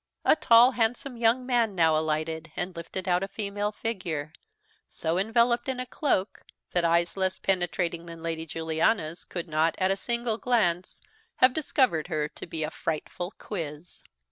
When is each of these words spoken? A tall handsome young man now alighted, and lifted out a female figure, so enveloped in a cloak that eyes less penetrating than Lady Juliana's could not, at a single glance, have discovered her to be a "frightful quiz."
A 0.25 0.35
tall 0.35 0.71
handsome 0.71 1.15
young 1.15 1.45
man 1.45 1.75
now 1.75 1.95
alighted, 1.95 2.51
and 2.55 2.75
lifted 2.75 3.07
out 3.07 3.21
a 3.21 3.27
female 3.27 3.71
figure, 3.71 4.33
so 4.87 5.19
enveloped 5.19 5.69
in 5.69 5.79
a 5.79 5.85
cloak 5.85 6.41
that 6.71 6.83
eyes 6.83 7.17
less 7.17 7.37
penetrating 7.37 8.07
than 8.07 8.23
Lady 8.23 8.47
Juliana's 8.47 9.23
could 9.23 9.47
not, 9.47 9.75
at 9.77 9.91
a 9.91 9.95
single 9.95 10.39
glance, 10.39 11.03
have 11.35 11.53
discovered 11.53 12.07
her 12.07 12.27
to 12.29 12.47
be 12.47 12.63
a 12.63 12.71
"frightful 12.71 13.35
quiz." 13.37 14.01